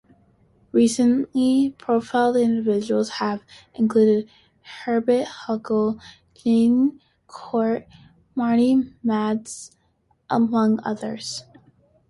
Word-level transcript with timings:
Recently 0.71 1.75
profiled 1.77 2.35
individuals 2.35 3.09
have 3.21 3.43
included 3.75 4.27
Herbert 4.63 5.27
Huncke, 5.27 6.01
Jayne 6.33 6.99
County, 7.27 7.85
and 7.85 7.85
Marty 8.33 8.93
Matz, 9.03 9.77
among 10.27 10.79
others. 10.83 11.43